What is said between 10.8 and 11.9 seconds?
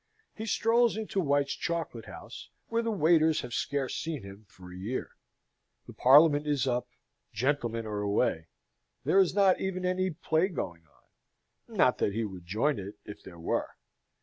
on: